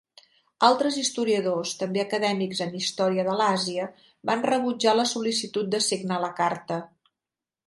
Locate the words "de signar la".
5.77-6.33